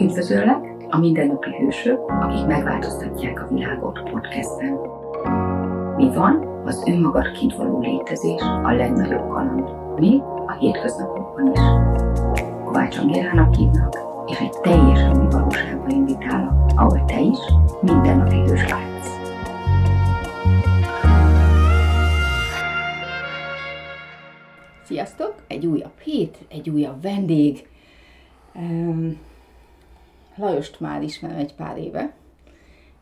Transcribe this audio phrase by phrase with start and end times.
[0.00, 4.78] Üdvözöllek a Mindennapi Hősök, akik megváltoztatják a világot podcasten.
[5.96, 11.60] Mi van, az önmagad kint való létezés a legnagyobb kaland, még a hétköznapokban is.
[12.64, 13.96] Kovács Angélának hívnak,
[14.26, 17.38] és egy teljesen új valóságba invitálok, ahol te is
[17.80, 19.10] mindennapi hős lehetsz.
[24.82, 25.34] Sziasztok!
[25.46, 27.68] Egy újabb hét, egy újabb vendég.
[30.40, 32.14] Lajost már ismerem egy pár éve,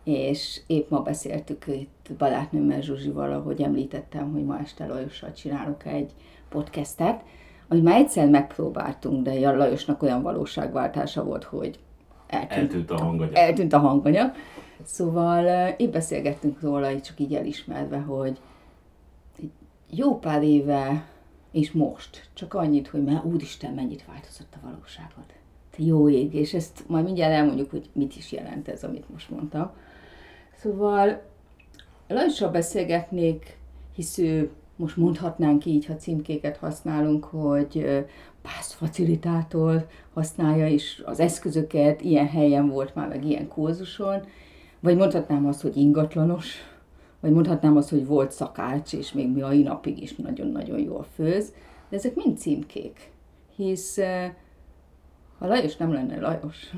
[0.05, 6.13] és épp ma beszéltük itt barátnőmmel Zsuzsival, ahogy említettem, hogy ma este Lajossal csinálok egy
[6.49, 7.25] podcastet,
[7.69, 11.79] amit már egyszer megpróbáltunk, de Lajosnak olyan valóságváltása volt, hogy
[12.27, 13.33] eltűnt, eltűnt a hanganya.
[13.33, 14.33] Eltűnt a hanganya.
[14.83, 18.41] Szóval épp beszélgettünk róla, csak így elismerve, hogy
[19.91, 21.07] jó pár éve,
[21.53, 25.25] és most, csak annyit, hogy már úristen, mennyit változott a valóságod
[25.79, 29.71] jó ég, és ezt majd mindjárt elmondjuk, hogy mit is jelent ez, amit most mondtam.
[30.55, 31.23] Szóval
[32.09, 33.57] Lajossal beszélgetnék,
[33.95, 38.05] hisz ő, most mondhatnánk így, ha címkéket használunk, hogy
[38.43, 44.21] pászfacilitátor használja is az eszközöket, ilyen helyen volt már, meg ilyen kurzuson,
[44.81, 46.57] vagy mondhatnám azt, hogy ingatlanos,
[47.21, 51.53] vagy mondhatnám azt, hogy volt szakács, és még mi a napig is nagyon-nagyon jól főz,
[51.89, 53.11] de ezek mind címkék,
[53.57, 53.99] hisz
[55.39, 56.73] ha Lajos nem lenne Lajos,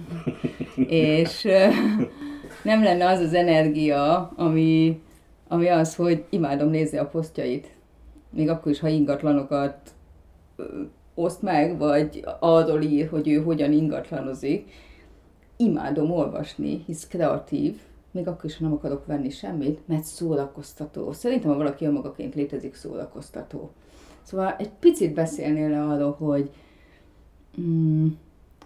[1.16, 1.42] és
[2.64, 5.00] nem lenne az az energia, ami,
[5.48, 7.74] ami az, hogy imádom nézni a posztjait,
[8.30, 9.94] még akkor is, ha ingatlanokat
[11.14, 14.70] oszt meg, vagy arról ír, hogy ő hogyan ingatlanozik,
[15.56, 17.80] imádom olvasni, hisz kreatív,
[18.10, 21.12] még akkor is, nem akarok venni semmit, mert szórakoztató.
[21.12, 23.70] Szerintem, ha valaki önmagaként létezik, szórakoztató.
[24.22, 26.50] Szóval egy picit beszélnél arról, hogy
[27.60, 28.06] mm,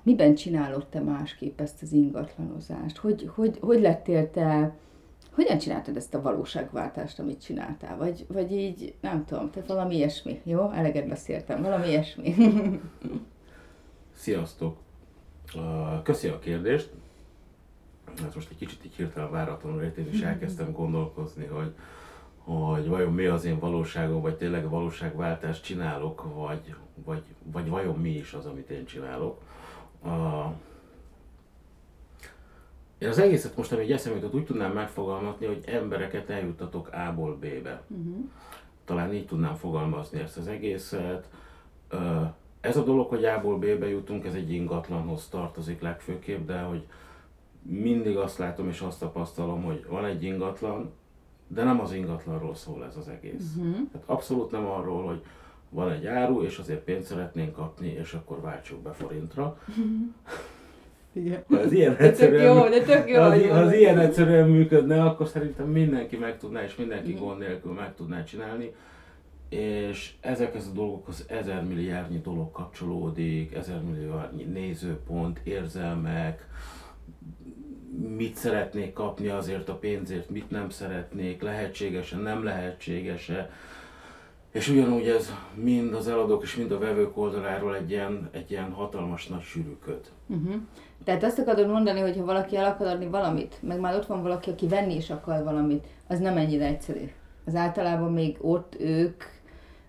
[0.04, 2.96] miben csinálod te másképp ezt az ingatlanozást?
[2.96, 4.76] Hogy, hogy, hogy lettél te,
[5.30, 7.96] hogyan csináltad ezt a valóságváltást, amit csináltál?
[7.96, 10.70] Vagy, vagy így, nem tudom, te valami ilyesmi, jó?
[10.70, 12.34] Eleget beszéltem, valami ilyesmi.
[14.16, 14.76] Sziasztok!
[16.02, 16.90] Köszi a kérdést.
[18.22, 21.74] Hát most egy kicsit így hirtelen váratlanul én is elkezdtem gondolkozni, hogy,
[22.38, 27.22] hogy vajon mi az én valóságom, vagy tényleg valóságváltást csinálok, vagy, vagy,
[27.52, 29.40] vagy vajon mi is az, amit én csinálok
[30.04, 30.52] a...
[32.98, 37.82] Én az egészet most, ami eszembe jutott, úgy tudnám megfogalmazni, hogy embereket eljuttatok A-ból B-be.
[37.88, 38.30] Uh-huh.
[38.84, 41.28] Talán így tudnám fogalmazni ezt az egészet.
[42.60, 46.86] Ez a dolog, hogy A-ból B-be jutunk, ez egy ingatlanhoz tartozik legfőképp, de hogy
[47.62, 50.92] mindig azt látom és azt tapasztalom, hogy van egy ingatlan,
[51.46, 53.54] de nem az ingatlanról szól ez az egész.
[53.56, 53.76] Uh-huh.
[53.92, 55.22] Tehát abszolút nem arról, hogy
[55.74, 59.58] van egy áru, és azért pénzt szeretnénk kapni, és akkor váltsuk be forintra.
[61.12, 61.44] Igen.
[61.48, 65.66] Ha ez ilyen egyszerűen, jó, de tök jó, az, az ilyen egyszerűen működne, akkor szerintem
[65.66, 67.18] mindenki meg tudná, és mindenki mm.
[67.18, 68.72] gond nélkül meg tudná csinálni.
[69.48, 76.48] És ezekhez a dolgokhoz ezer milliárdnyi dolog kapcsolódik, ezer milliárdnyi nézőpont, érzelmek,
[78.16, 83.50] mit szeretnék kapni azért a pénzért, mit nem szeretnék, lehetséges-e, nem lehetséges-e
[84.54, 88.72] és ugyanúgy ez mind az eladók és mind a vevők oldaláról egy ilyen, egy ilyen
[88.72, 90.00] hatalmas nagy sűrűköd.
[90.26, 90.54] Uh-huh.
[91.04, 94.22] Tehát azt akarod mondani, hogy ha valaki el akar adni valamit, meg már ott van
[94.22, 97.10] valaki, aki venni is akar valamit, az nem ennyire egyszerű.
[97.44, 99.22] Az általában még ott ők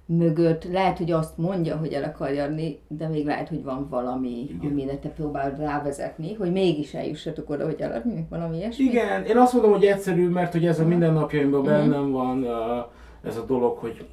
[0.06, 4.48] mögött lehet, hogy azt mondja, hogy el akarja adni, de még lehet, hogy van valami,
[4.50, 4.72] Igen.
[4.72, 8.84] amire te próbálod rávezetni, hogy mégis eljussatok oda, hogy eladni, valami ilyesmi.
[8.84, 11.78] Igen, én azt mondom, hogy egyszerű, mert hogy ez a mindennapjaimban uh-huh.
[11.78, 12.86] bennem van uh,
[13.24, 14.06] ez a dolog, hogy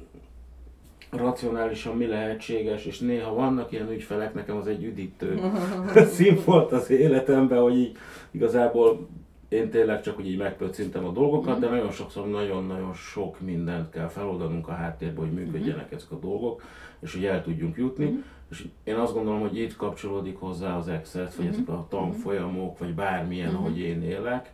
[1.17, 5.39] racionálisan mi lehetséges, és néha vannak ilyen ügyfelek, nekem az egy üdítő
[6.15, 7.97] színfolt az életemben, hogy így
[8.31, 9.07] igazából
[9.53, 14.07] én tényleg csak hogy így megpöcintem a dolgokat, de nagyon sokszor nagyon-nagyon sok mindent kell
[14.07, 16.61] feloldanunk a háttérbe, hogy működjenek ezek a dolgok,
[16.99, 18.23] és hogy el tudjunk jutni.
[18.49, 22.93] És én azt gondolom, hogy itt kapcsolódik hozzá az Excel, vagy ezek a tanfolyamok, vagy
[22.93, 24.51] bármilyen, ahogy én élek,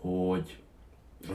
[0.00, 0.58] hogy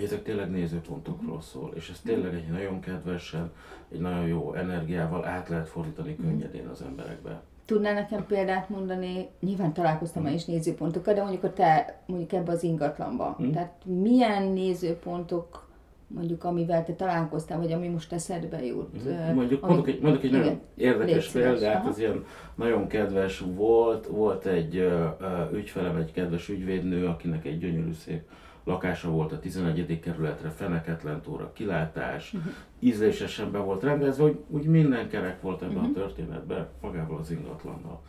[0.03, 3.51] ezek tényleg nézőpontokról szól, és ez tényleg egy nagyon kedvesen,
[3.91, 7.41] egy nagyon jó energiával át lehet fordítani könnyedén az emberekbe.
[7.65, 10.33] Tudnál nekem példát mondani, nyilván találkoztam hmm.
[10.33, 13.33] is nézőpontokkal, de mondjuk a te, mondjuk ebbe az ingatlanba.
[13.37, 13.51] Hmm.
[13.51, 15.67] Tehát milyen nézőpontok
[16.07, 19.07] mondjuk amivel te találkoztál, vagy ami most eszedbe jut.
[19.07, 19.35] Mm.
[19.35, 22.25] Mondjuk, ami, mondok egy, mondok egy igen, nagyon érdekes példát, az ilyen
[22.55, 28.21] nagyon kedves volt, volt egy uh, ügyfelem, egy kedves ügyvédnő, akinek egy gyönyörű szép
[28.67, 29.99] lakása volt a 11.
[29.99, 32.53] kerületre, feneketlen tóra, kilátás, uh-huh.
[32.79, 35.85] ízlésesen be volt rendezve, hogy úgy minden kerek volt ebben uh-huh.
[35.85, 35.99] a mhm.
[35.99, 38.01] történetben, magával az ingatlannal.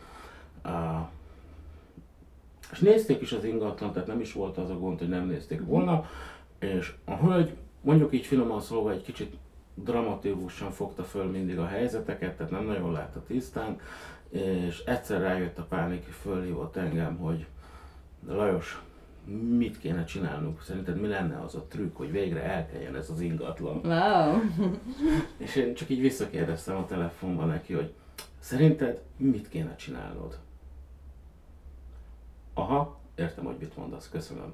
[0.65, 1.07] Uh,
[2.71, 5.65] És nézték is az ingatlan, tehát nem is volt az a gond, hogy nem nézték
[5.65, 6.05] volna,
[6.59, 9.37] és a hölgy, mondjuk így finoman szólva, egy kicsit
[9.73, 13.79] dramatikusan fogta föl mindig a helyzeteket, tehát nem nagyon látta tisztán,
[14.29, 17.45] és egyszer rájött a pánik, fölhívott engem, hogy
[18.27, 18.81] Lajos,
[19.37, 20.61] mit kéne csinálnunk?
[20.61, 23.81] Szerinted mi lenne az a trükk, hogy végre elkeljen ez az ingatlan?
[23.83, 24.39] Wow.
[25.37, 27.93] És én csak így visszakérdeztem a telefonban neki, hogy
[28.39, 30.39] szerinted mit kéne csinálnod?
[32.53, 34.53] Aha, értem, hogy mit mondasz, köszönöm.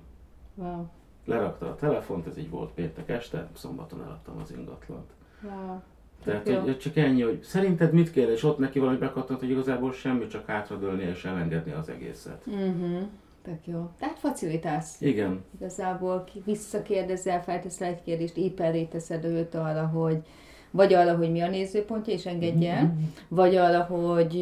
[0.56, 0.86] Wow.
[1.26, 5.10] Lerakta a telefont, ez így volt péntek este, szombaton eladtam az ingatlant.
[5.42, 5.80] Wow.
[6.24, 6.60] Tehát jó.
[6.60, 10.28] hogy csak ennyi, hogy szerinted mit kéne, és ott neki valami bekattant, hogy igazából semmi,
[10.28, 12.46] csak hátradőlni és elengedni az egészet.
[12.46, 13.04] Mhm.
[13.46, 13.90] Tök jó.
[14.00, 15.02] Tehát facilitálsz.
[15.02, 20.24] Igen, Igazából visszakérdezel, felteszel egy kérdést, épp elé teszed őt arra, hogy
[20.72, 22.98] vagy arra, hogy mi a nézőpontja, és engedje el,
[23.28, 24.34] vagy arra, hogy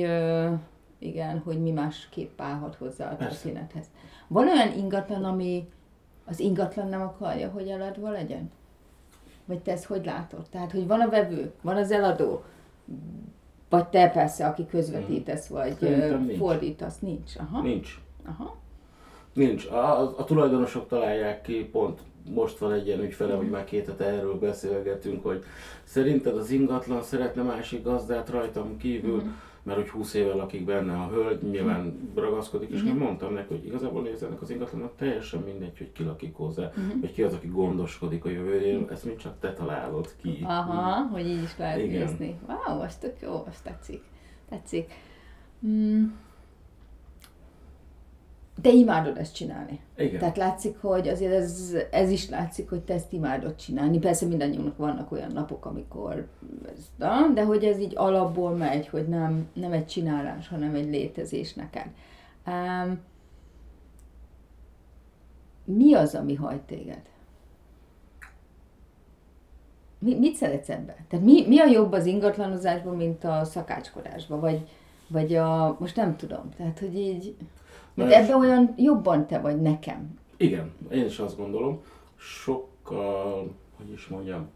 [0.99, 3.85] igen, hogy mi másképp állhat hozzá a történethez.
[4.27, 5.67] Van olyan ingatlan, ami
[6.25, 8.51] az ingatlan nem akarja, hogy eladva legyen?
[9.45, 10.45] Vagy te ezt hogy látod?
[10.49, 12.43] Tehát, hogy van a vevő, van az eladó,
[13.69, 16.37] vagy te persze, aki közvetítesz, vagy Szerintem nincs.
[16.37, 17.31] fordítasz, nincs.
[17.37, 17.61] Aha.
[17.61, 18.01] nincs.
[18.25, 18.55] Aha.
[19.33, 19.65] Nincs.
[19.65, 22.01] A, a, tulajdonosok találják ki, pont
[22.33, 25.43] most van egy ilyen ügyfele, hogy már két hete erről beszélgetünk, hogy
[25.83, 29.27] szerinted az ingatlan szeretne másik gazdát rajtam kívül, Mhm.
[29.63, 33.65] mert hogy 20 éve lakik benne a hölgy, nyilván ragaszkodik, és én mondtam neki, hogy
[33.65, 36.71] igazából nézzenek az ingatlannak teljesen mindegy, hogy ki lakik hozzá,
[37.01, 40.39] vagy ki az, aki gondoskodik a jövőjéről, ezt mind csak te találod ki.
[40.43, 42.01] Aha, hogy így is lehet Igen.
[42.07, 42.39] nézni.
[42.47, 44.03] Wow, az tök jó, az tetszik.
[44.49, 44.91] Tetszik.
[45.67, 46.03] Mm.
[48.61, 49.79] De imádod ezt csinálni.
[49.97, 50.19] Igen.
[50.19, 53.99] Tehát látszik, hogy azért ez, ez is látszik, hogy te ezt imádod csinálni.
[53.99, 56.27] Persze mindannyiunknak vannak olyan napok, amikor
[56.75, 60.89] ez, na, de hogy ez így alapból megy, hogy nem, nem egy csinálás, hanem egy
[60.89, 61.87] létezés neked.
[62.47, 62.99] Um,
[65.65, 67.01] mi az, ami hajt téged?
[69.99, 70.95] Mi, mit szeretsz ebben?
[71.07, 74.39] Tehát mi, mi a jobb az ingatlanozásban, mint a szakácskodásban?
[74.39, 74.67] Vagy,
[75.07, 77.35] vagy a, most nem tudom, tehát hogy így,
[77.93, 80.19] mert Na, ebben olyan jobban te vagy nekem.
[80.37, 81.81] Igen, én is azt gondolom.
[82.15, 84.49] Sokkal, hogy is mondjam,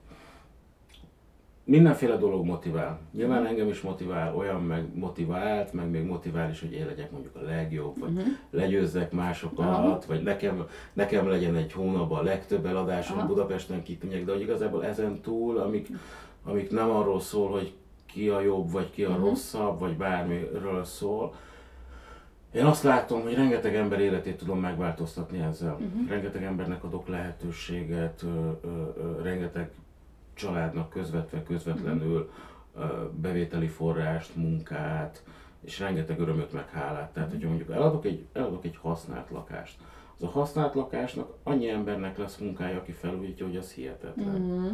[1.68, 3.00] mindenféle dolog motivál.
[3.12, 7.36] Nyilván engem is motivál, olyan meg motivált, meg még motivál is, hogy én legyek mondjuk
[7.36, 8.28] a legjobb, vagy uh-huh.
[8.50, 10.00] legyőzzek másokat, Aha.
[10.08, 13.28] vagy nekem, nekem legyen egy hónapban a legtöbb eladásom, Aha.
[13.28, 15.88] Budapesten kitűnjek, de hogy igazából ezen túl, amik,
[16.44, 17.74] amik nem arról szól, hogy
[18.18, 19.26] ki a jobb, vagy ki a uh-huh.
[19.26, 21.34] rosszabb, vagy bármiről szól,
[22.52, 25.74] én azt látom, hogy rengeteg ember életét tudom megváltoztatni ezzel.
[25.74, 26.10] Uh-huh.
[26.10, 28.68] Rengeteg embernek adok lehetőséget, ö, ö,
[28.98, 29.72] ö, rengeteg
[30.34, 32.32] családnak közvetve, közvetlenül
[32.76, 32.86] ö,
[33.22, 35.24] bevételi forrást, munkát,
[35.62, 37.14] és rengeteg örömöt meg hálát.
[37.14, 39.78] Tehát, hogyha mondjuk eladok egy, eladok egy használt lakást,
[40.16, 44.42] az a használt lakásnak annyi embernek lesz munkája, aki felújítja, hogy az hihetetlen.
[44.42, 44.68] Mm.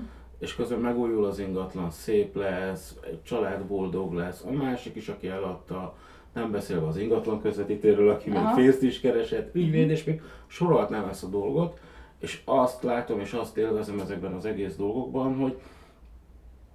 [0.43, 5.27] És közben megújul az ingatlan, szép lesz, egy család boldog lesz, a másik is, aki
[5.27, 5.95] eladta,
[6.33, 11.23] nem beszélve az ingatlan közvetítőről, aki még pénzt is keresett, ügyvéd, és még sorolhatnám ezt
[11.23, 11.79] a dolgot,
[12.19, 15.57] és azt látom, és azt élvezem ezekben az egész dolgokban, hogy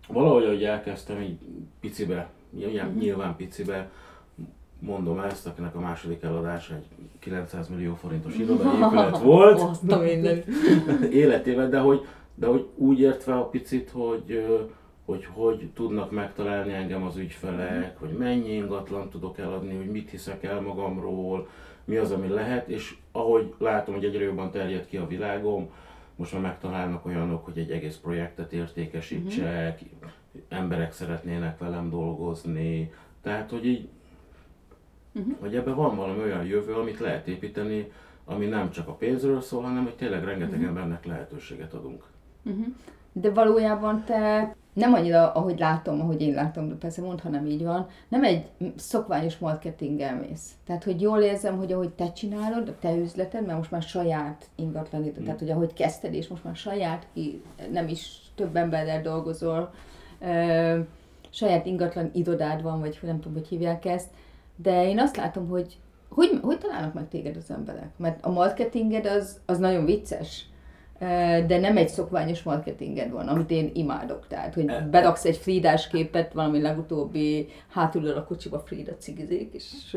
[0.09, 1.38] valahogy, ahogy elkezdtem így
[1.81, 3.91] picibe, nyilván, nyilván picibe,
[4.79, 6.87] mondom ezt, akinek a második eladása egy
[7.19, 9.60] 900 millió forintos irodaépület volt.
[9.60, 10.44] Azt a minden.
[11.13, 12.06] életében, de hogy,
[12.39, 14.47] de hogy úgy értve a picit, hogy,
[15.05, 20.43] hogy hogy tudnak megtalálni engem az ügyfelek, hogy mennyi ingatlan tudok eladni, hogy mit hiszek
[20.45, 21.49] el magamról,
[21.85, 25.71] mi az, ami lehet, és ahogy látom, hogy egyre jobban terjed ki a világom,
[26.17, 29.81] most már megtalálnak olyanok, hogy egy egész projektet értékesítsek,
[30.49, 32.93] emberek szeretnének velem dolgozni,
[33.23, 33.89] tehát hogy így,
[35.41, 37.93] hogy ebben van valami olyan jövő, amit lehet építeni,
[38.25, 42.05] ami nem csak a pénzről szól, hanem hogy tényleg rengeteg embernek lehetőséget adunk.
[43.13, 47.47] De valójában te nem annyira, ahogy látom, ahogy én látom, de persze mondd, ha nem
[47.47, 50.53] így van, nem egy szokványos marketinggel mész.
[50.67, 54.45] Tehát, hogy jól érzem, hogy ahogy te csinálod, a te üzleted, mert most már saját
[54.55, 57.43] ingatlanid, tehát, hogy ahogy kezdted, és most már saját, ki,
[57.73, 59.71] nem is több emberrel dolgozol,
[60.21, 60.79] ö,
[61.31, 64.09] saját ingatlan irodád van, vagy nem tudom, hogy hívják ezt,
[64.57, 65.79] de én azt látom, hogy
[66.09, 67.91] hogy, hogy találnak meg téged az emberek?
[67.97, 70.47] Mert a marketinged az, az nagyon vicces,
[71.46, 74.26] de nem egy szokványos marketinged van, amit én imádok.
[74.26, 79.96] Tehát, hogy beraksz egy Fridás képet, valami legutóbbi hátulról a kocsiba Frida cigizik, és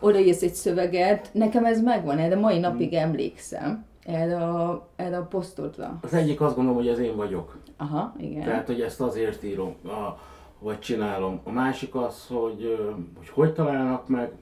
[0.00, 1.28] odaírsz egy szöveget.
[1.32, 5.98] Nekem ez megvan, erre mai napig emlékszem, erre a, erre a posztodra.
[6.02, 7.58] Az egyik azt gondolom, hogy ez én vagyok.
[7.76, 8.44] Aha, igen.
[8.44, 10.18] Tehát, hogy ezt azért írom, a,
[10.58, 11.40] vagy csinálom.
[11.44, 12.76] A másik az, hogy,
[13.16, 14.32] hogy hogy találnak meg.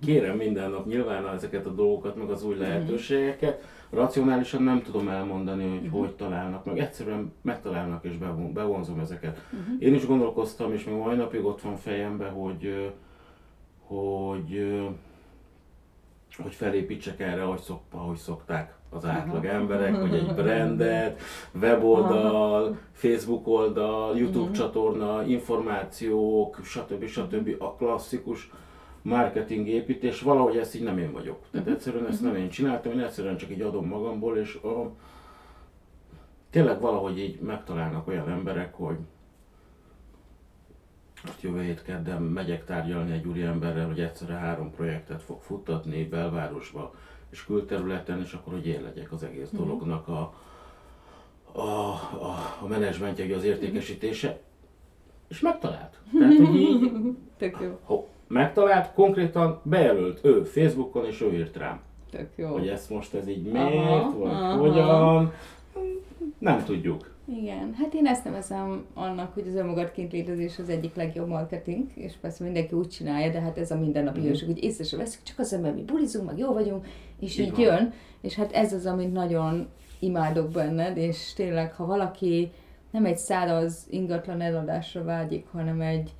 [0.00, 3.64] Kérem minden nap nyilván ezeket a dolgokat, meg az új lehetőségeket.
[3.90, 6.78] Racionálisan nem tudom elmondani, hogy hogy találnak meg.
[6.78, 9.40] Egyszerűen megtalálnak és bevon, bevonzom ezeket.
[9.78, 12.92] Én is gondolkoztam, és még mai napig ott van fejemben, hogy,
[13.78, 14.80] hogy,
[16.36, 21.20] hogy felépítsek erre, ahogy, szok, ahogy szokták az átlag emberek, hogy egy brandet,
[21.60, 24.56] weboldal, Facebook oldal, YouTube uh-huh.
[24.56, 27.06] csatorna, információk, stb.
[27.06, 27.62] stb.
[27.62, 28.50] a klasszikus
[29.02, 31.38] marketing építés, valahogy ezt így nem én vagyok.
[31.50, 31.72] Tehát uh-huh.
[31.72, 34.92] egyszerűen ezt nem én csináltam, én egyszerűen csak így adom magamból, és a,
[36.50, 38.96] tényleg valahogy így megtalálnak olyan emberek, hogy
[41.24, 46.04] most jövő hét kedden megyek tárgyalni egy úri emberrel, hogy egyszerre három projektet fog futtatni
[46.04, 46.94] belvárosba,
[47.30, 49.60] és külterületen, és akkor hogy én legyek az egész uh-huh.
[49.60, 50.34] dolognak a,
[51.52, 54.40] a, a, a menedzsmentje, az értékesítése.
[55.28, 55.98] És megtalált.
[56.18, 56.92] Tehát, hogy így,
[57.36, 57.78] Tök jó.
[57.82, 61.80] ho, megtalált, konkrétan bejelölt ő Facebookon, és ő írt rám.
[62.10, 62.48] Tök jó.
[62.48, 64.56] Hogy ezt most ez így miért, Aha, vagy aha.
[64.56, 65.32] hogyan,
[66.38, 67.10] nem tudjuk.
[67.38, 71.86] Igen, hát én ezt nevezem annak, hogy az önmagad kint létezés az egyik legjobb marketing,
[71.94, 75.22] és persze mindenki úgy csinálja, de hát ez a mindennapi hősök, hogy észre se veszük,
[75.22, 76.86] csak az ember mi bulizunk, meg jó vagyunk,
[77.20, 77.60] és Így így, van.
[77.60, 79.68] jön, és hát ez az, amit nagyon
[79.98, 82.50] imádok benned, és tényleg, ha valaki
[82.90, 86.10] nem egy száraz ingatlan eladásra vágyik, hanem egy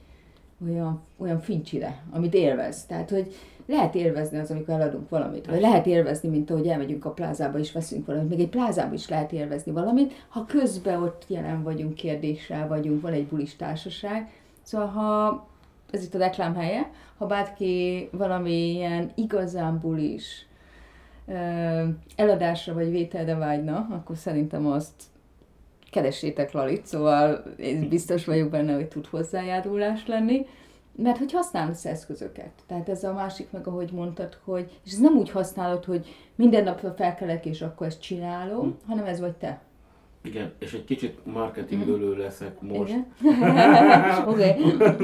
[0.68, 2.86] olyan, olyan fincsire, amit élvez.
[2.86, 3.34] Tehát, hogy
[3.66, 7.72] lehet élvezni az, amikor eladunk valamit, vagy lehet élvezni, mint ahogy elmegyünk a plázába és
[7.72, 12.68] veszünk valamit, még egy plázába is lehet élvezni valamit, ha közben ott jelen vagyunk, kérdéssel
[12.68, 14.30] vagyunk, van egy bulis társaság.
[14.62, 15.46] Szóval, ha
[15.90, 20.46] ez itt a reklám helye, ha bárki valami ilyen igazán bulis
[22.16, 25.02] eladásra vagy vételre vágyna, akkor szerintem azt
[25.90, 30.46] keressétek Lalit, szóval én biztos vagyok benne, hogy tud hozzájárulás lenni,
[30.96, 32.50] mert hogy használsz eszközöket.
[32.66, 36.64] Tehát ez a másik meg, ahogy mondtad, hogy, és ez nem úgy használod, hogy minden
[36.64, 38.90] nap felkelek és akkor ezt csinálom, Hm.
[38.90, 39.60] hanem ez vagy te.
[40.22, 42.90] Igen, és egy kicsit marketingölő leszek most.
[42.90, 43.06] Igen?
[44.28, 44.54] Oké.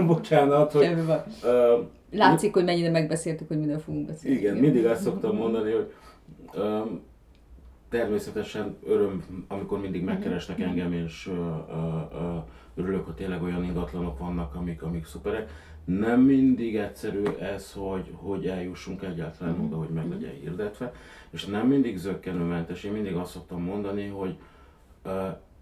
[0.06, 0.96] Bocsánat, hogy
[1.44, 1.80] ö,
[2.12, 4.36] Látszik, hogy mennyire megbeszéltük, hogy miről fogunk beszélni.
[4.38, 5.92] Igen, mindig azt szoktam mondani, hogy
[6.54, 7.00] um,
[8.00, 11.30] természetesen öröm, amikor mindig megkeresnek engem, és
[12.74, 15.50] örülök, hogy tényleg olyan ingatlanok vannak, amik, amik szuperek.
[15.84, 20.92] Nem mindig egyszerű ez, hogy, hogy eljussunk egyáltalán oda, hogy meg legyen hirdetve,
[21.30, 22.84] és nem mindig zöggenőmentes.
[22.84, 24.36] Én mindig azt szoktam mondani, hogy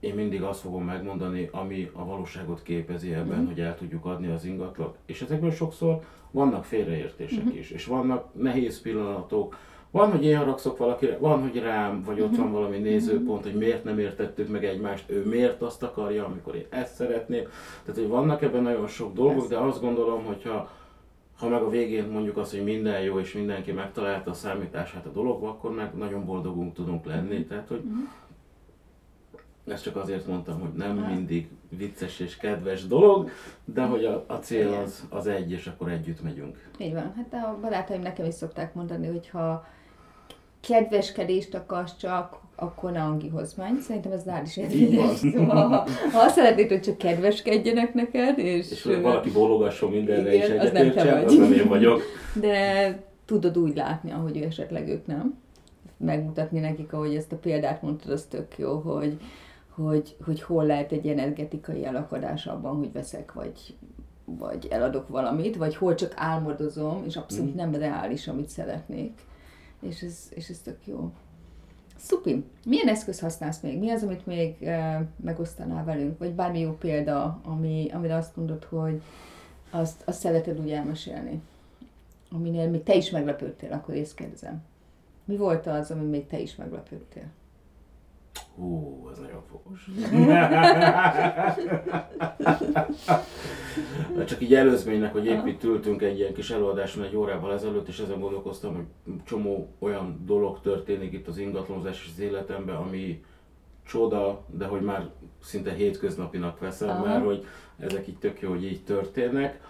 [0.00, 3.46] én mindig azt fogom megmondani, ami a valóságot képezi ebben, Mhm.
[3.46, 4.94] hogy el tudjuk adni az ingatlant.
[5.06, 6.00] És ezekből sokszor
[6.30, 7.56] vannak félreértések Mhm.
[7.56, 9.56] is, és vannak nehéz pillanatok,
[9.94, 13.84] van, hogy én haragszok valakire, van, hogy rám, vagy ott van valami nézőpont, hogy miért
[13.84, 17.44] nem értettük meg egymást, ő miért azt akarja, amikor én ezt szeretném.
[17.84, 20.70] Tehát, hogy vannak ebben nagyon sok dolgok, de azt gondolom, hogyha
[21.38, 25.10] ha meg a végén mondjuk azt, hogy minden jó, és mindenki megtalálta a számítását a
[25.10, 27.44] dologba, akkor meg nagyon boldogunk tudunk lenni.
[27.44, 27.82] Tehát, hogy
[29.66, 33.30] ezt csak azért mondtam, hogy nem mindig vicces és kedves dolog,
[33.64, 36.70] de hogy a, a cél az, az egy, és akkor együtt megyünk.
[36.78, 37.12] Így van.
[37.16, 39.66] Hát a barátaim nekem is szokták mondani, hogy ha
[40.68, 43.78] kedveskedést akarsz csak, akkor ne Angihoz menj.
[43.80, 45.16] Szerintem ez rád is érvényes.
[45.18, 50.34] Szóval, ha, ha azt szeretnéd, hogy csak kedveskedjenek neked, és, És hogy valaki bólogasson mindenre
[50.34, 51.24] Igen, és az nem te vagy.
[51.24, 52.02] az nem én vagyok.
[52.40, 55.38] de tudod úgy látni, ahogy esetleg ők nem.
[55.96, 59.16] Megmutatni nekik, ahogy ezt a példát mondtad, az tök jó, hogy,
[59.68, 63.74] hogy, hogy hol lehet egy energetikai elakadás abban, hogy veszek, vagy,
[64.24, 67.56] vagy eladok valamit, vagy hol csak álmodozom, és abszolút Mhm.
[67.70, 69.12] nem reális, amit szeretnék.
[69.88, 71.12] És ez, és ez tök jó.
[71.96, 72.44] Szupi.
[72.66, 73.78] Milyen eszköz használsz még?
[73.78, 76.18] Mi az, amit még eh, megosztanál velünk?
[76.18, 79.02] Vagy bármi jó példa, ami, amire azt mondod, hogy
[79.70, 81.42] azt, azt szereted úgy elmesélni?
[82.30, 84.62] Aminél még te is meglepődtél, akkor ezt kérdezem.
[85.24, 87.30] Mi volt az, ami még te is meglepődtél?
[88.56, 89.90] Hú, ez nagyon fogos.
[94.26, 97.98] Csak így előzménynek, hogy épp itt ültünk egy ilyen kis előadáson egy órával ezelőtt, és
[97.98, 98.84] ezen gondolkoztam, hogy
[99.24, 103.24] csomó olyan dolog történik itt az ingatlanozás és az életemben, ami
[103.86, 105.10] csoda, de hogy már
[105.42, 107.04] szinte hétköznapinak veszem, Aha.
[107.04, 107.46] mert hogy
[107.78, 109.60] ezek így tök jó, hogy így történnek.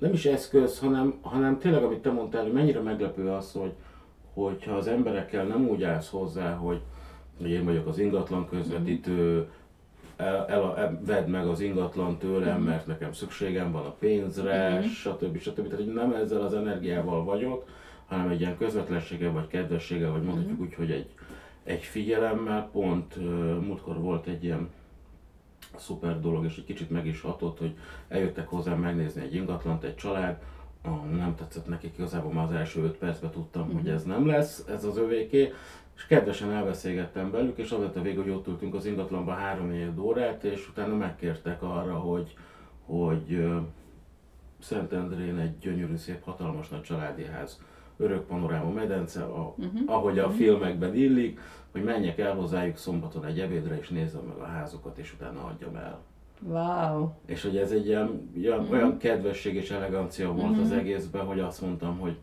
[0.00, 3.72] Nem is eszköz, hanem, hanem tényleg, amit te mondtál, hogy mennyire meglepő az, hogy
[4.34, 6.80] hogyha az emberekkel nem úgy állsz hozzá, hogy,
[7.38, 9.48] hogy én vagyok az ingatlan közvetítő,
[10.16, 14.82] el, el, el, vedd meg az ingatlan tőlem, mert nekem szükségem van a pénzre, Mhm.
[14.88, 15.38] stb.
[15.38, 15.68] stb.
[15.68, 17.64] Tehát hogy nem ezzel az energiával vagyok,
[18.06, 21.06] hanem egy ilyen közvetlenséggel vagy kedvességgel, vagy mondhatjuk úgy, hogy egy,
[21.64, 22.68] egy figyelemmel.
[22.72, 23.16] Pont
[23.66, 24.68] múltkor volt egy ilyen
[25.76, 27.76] szuper dolog, és egy kicsit meg is hatott, hogy
[28.08, 30.38] eljöttek hozzám megnézni egy ingatlant, egy család,
[30.82, 33.74] ah, nem tetszett nekik, igazából már az első öt percben tudtam, mm-hmm.
[33.74, 33.92] hogy mhm.
[33.92, 35.52] ez nem lesz, ez az övéké,
[35.96, 39.94] és kedvesen elbeszélgettem velük, és az lett a vég, hogy ott ültünk az ingatlanban három
[39.98, 42.36] órát, és utána megkértek arra, hogy,
[42.86, 43.48] hogy
[44.58, 47.60] Szentendrén egy gyönyörű, szép, hatalmas nagy családi ház,
[48.00, 49.80] örök panoráma medence, a, uh-huh.
[49.86, 50.36] ahogy a uh-huh.
[50.36, 51.40] filmekben illik,
[51.72, 55.76] hogy menjek el hozzájuk szombaton egy ebédre, és nézzem meg a házokat, és utána adjam
[55.76, 56.00] el.
[56.42, 57.08] Wow.
[57.26, 58.72] És hogy ez egy ilyen, ilyen uh-huh.
[58.72, 60.64] olyan kedvesség és elegancia volt uh-huh.
[60.64, 62.16] az egészben, hogy azt mondtam, hogy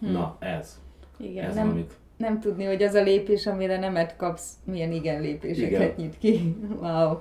[0.00, 0.12] uh-huh.
[0.12, 0.80] na ez.
[1.18, 1.92] Igen, ez nem, amit...
[2.16, 5.94] nem tudni, hogy az a lépés, amire nemet kapsz, milyen igen lépéseket igen.
[5.96, 6.56] nyit ki.
[6.80, 7.18] Wow.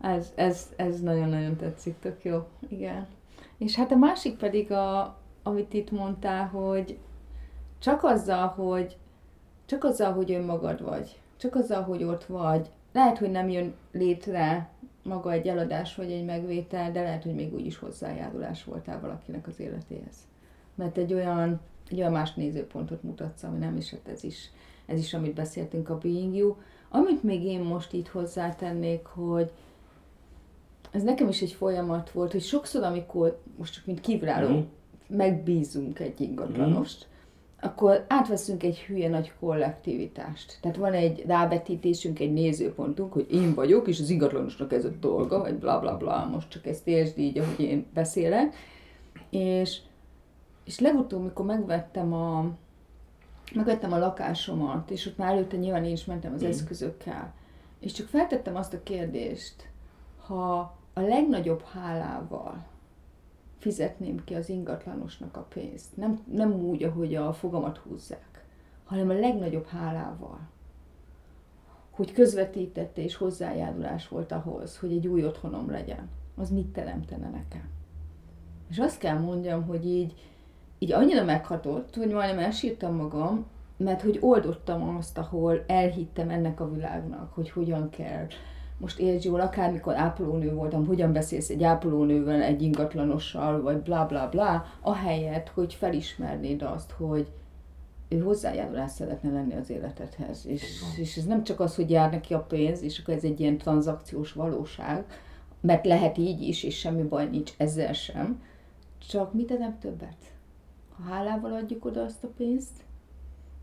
[0.00, 2.46] Ez, ez, ez nagyon-nagyon tetszik, tök jó.
[2.68, 3.06] Igen.
[3.58, 6.98] És hát a másik pedig, a, amit itt mondtál, hogy
[7.84, 8.96] csak azzal, hogy
[9.66, 14.70] csak azzal, hogy önmagad vagy, csak azzal, hogy ott vagy, lehet, hogy nem jön létre
[15.02, 19.46] maga egy eladás vagy egy megvétel, de lehet, hogy még úgy is hozzájárulás voltál valakinek
[19.46, 20.16] az életéhez.
[20.74, 21.60] Mert egy olyan,
[21.90, 24.50] egy olyan más nézőpontot mutatsz, ami nem is, hát ez is,
[24.86, 26.54] ez is, amit beszéltünk a Being You.
[26.88, 29.50] Amit még én most itt hozzátennék, hogy
[30.90, 34.62] ez nekem is egy folyamat volt, hogy sokszor, amikor most csak mint kívülálló mm.
[35.06, 37.12] megbízunk egy ingatlanost, mm.
[37.64, 40.58] Akkor átveszünk egy hülye nagy kollektivitást.
[40.60, 45.40] Tehát van egy rábetítésünk, egy nézőpontunk, hogy én vagyok, és az ingatlanosnak ez a dolga,
[45.40, 48.54] vagy bla bla bla, most csak ezt értsd így, ahogy én beszélek.
[49.30, 49.78] És,
[50.64, 52.50] és legutóbb, mikor megvettem a,
[53.54, 56.46] megvettem a lakásomat, és ott már előtte nyilván én is mentem az mm.
[56.46, 57.34] eszközökkel,
[57.80, 59.68] és csak feltettem azt a kérdést,
[60.26, 62.64] ha a legnagyobb hálával
[63.64, 65.96] fizetném ki az ingatlanosnak a pénzt.
[65.96, 68.44] Nem, nem úgy, ahogy a fogamat húzzák,
[68.84, 70.38] hanem a legnagyobb hálával.
[71.90, 76.08] Hogy közvetítette és hozzájárulás volt ahhoz, hogy egy új otthonom legyen.
[76.36, 77.68] Az mit teremtene nekem?
[78.70, 80.14] És azt kell mondjam, hogy így,
[80.78, 83.46] így annyira meghatott, hogy majdnem elsírtam magam,
[83.76, 88.26] mert hogy oldottam azt, ahol elhittem ennek a világnak, hogy hogyan kell
[88.78, 94.28] most értsd jól, akármikor ápolónő voltam, hogyan beszélsz egy ápolónővel, egy ingatlanossal, vagy bla bla
[94.28, 97.32] bla, ahelyett, hogy felismernéd azt, hogy
[98.08, 100.46] ő hozzájárulás szeretne lenni az életedhez.
[100.46, 103.40] És, és ez nem csak az, hogy jár neki a pénz, és akkor ez egy
[103.40, 105.04] ilyen tranzakciós valóság,
[105.60, 108.42] mert lehet így is, és semmi baj nincs ezzel sem,
[109.08, 110.16] csak mit edem többet?
[110.96, 112.84] Ha hálával adjuk oda azt a pénzt,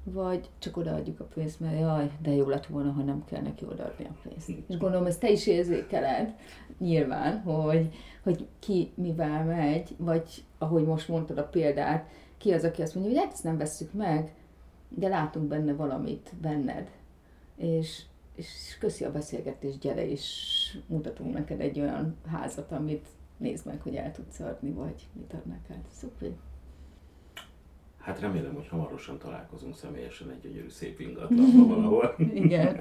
[0.03, 3.65] vagy csak odaadjuk a pénzt, mert jaj, de jó lett volna, ha nem kell neki
[3.65, 4.49] odaadni a pénzt.
[4.49, 6.35] És gondolom, ezt te is érzékeled,
[6.77, 12.81] nyilván, hogy, hogy ki mivel megy, vagy ahogy most mondtad a példát, ki az, aki
[12.81, 14.33] azt mondja, hogy hát ezt nem vesszük meg,
[14.89, 16.89] de látunk benne valamit benned.
[17.55, 18.01] És,
[18.35, 23.95] és köszi a beszélgetést, gyere, és mutatunk neked egy olyan házat, amit nézd meg, hogy
[23.95, 25.81] el tudsz adni, vagy mit ad neked.
[25.91, 26.31] Szuper.
[28.01, 32.15] Hát remélem, hogy hamarosan találkozunk személyesen egy gyönyörű szép ingatlanban valahol.
[32.33, 32.77] igen,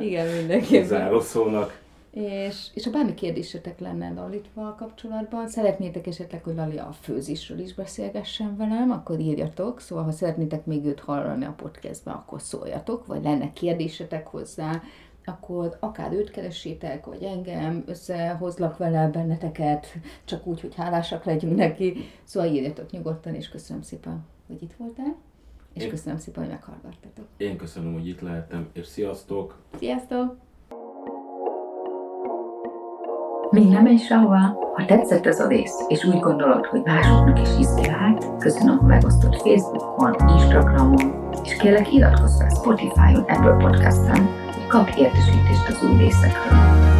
[0.00, 0.86] igen, mindenképpen.
[0.86, 1.82] Záró szónak.
[2.10, 7.74] És, és ha bármi kérdésetek lenne Lalitval kapcsolatban, szeretnétek esetleg, hogy Lali a főzésről is
[7.74, 13.22] beszélgessen velem, akkor írjatok, szóval ha szeretnétek még őt hallani a podcastben, akkor szóljatok, vagy
[13.22, 14.82] lenne kérdésetek hozzá,
[15.24, 19.86] akkor akár őt keressétek, vagy engem, összehozlak vele benneteket,
[20.24, 22.10] csak úgy, hogy hálásak legyünk neki.
[22.24, 25.14] Szóval írjatok nyugodtan, és köszönöm szépen hogy itt voltál,
[25.72, 25.90] és Én...
[25.90, 27.24] köszönöm szépen, hogy meghallgattatok.
[27.36, 29.58] Én köszönöm, hogy itt lehettem, és sziasztok!
[29.78, 30.36] Sziasztok!
[33.50, 34.38] Még nem egy sehova,
[34.74, 39.34] ha tetszett ez a rész, és úgy gondolod, hogy másoknak is inspirált, köszönöm, ha megosztod
[39.34, 46.99] Facebookon, Instagramon, és kérlek iratkozz fel Spotify-on, Apple Podcast-en, hogy kapj értesítést az új részekről.